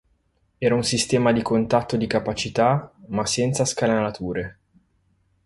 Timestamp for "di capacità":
1.95-2.91